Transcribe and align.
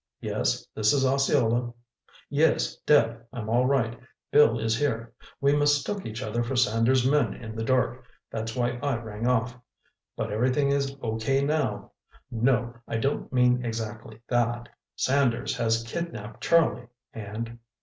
"Yes, 0.19 0.65
this 0.73 0.93
is 0.93 1.05
Osceola. 1.05 1.75
Yes, 2.27 2.75
Deb, 2.87 3.23
I'm 3.31 3.49
all 3.49 3.67
right. 3.67 3.99
Bill 4.31 4.57
is 4.57 4.75
here. 4.75 5.13
We 5.39 5.55
mistook 5.55 6.07
each 6.07 6.23
other 6.23 6.41
for 6.43 6.55
Sanders' 6.55 7.05
men 7.07 7.35
in 7.35 7.55
the 7.55 7.63
dark—that's 7.63 8.55
why 8.55 8.79
I 8.81 8.95
rang 8.95 9.27
off. 9.27 9.55
But 10.17 10.31
everything 10.31 10.71
is 10.71 10.95
okay 11.03 11.43
now. 11.45 11.91
No, 12.31 12.73
I 12.87 12.97
don't 12.97 13.31
mean 13.31 13.63
exactly 13.63 14.19
that... 14.27 14.69
Sanders 14.95 15.55
has 15.57 15.83
kidnapped 15.83 16.41
Charlie 16.41 16.87
and.... 17.13 17.59